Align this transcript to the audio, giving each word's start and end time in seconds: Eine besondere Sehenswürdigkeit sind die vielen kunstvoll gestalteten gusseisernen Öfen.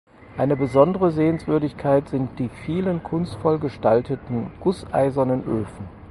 Eine 0.35 0.55
besondere 0.55 1.11
Sehenswürdigkeit 1.11 2.09
sind 2.09 2.39
die 2.39 2.49
vielen 2.65 3.03
kunstvoll 3.03 3.59
gestalteten 3.59 4.51
gusseisernen 4.59 5.43
Öfen. 5.43 5.87